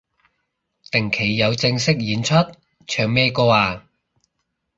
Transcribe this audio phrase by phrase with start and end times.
[0.89, 2.33] 定期有正式演出？
[2.87, 3.85] 唱咩歌啊